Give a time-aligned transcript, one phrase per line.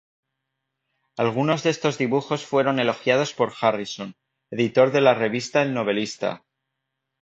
[1.23, 4.15] Algunos de estos dibujos fueron elogiados por Harrison,
[4.51, 6.43] editor de la revista "El Novelista".